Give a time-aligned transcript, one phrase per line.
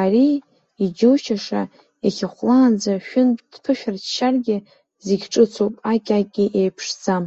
[0.00, 0.28] Ари,
[0.84, 1.62] иџьоушьаша,
[2.06, 4.56] иахьахәлаанӡа шәынтә дԥышәырччаргьы,
[5.06, 7.24] зегьы ҿыцуп, аки-аки еиԥшӡам.